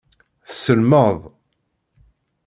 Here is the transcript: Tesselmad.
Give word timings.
Tesselmad. 0.47 1.19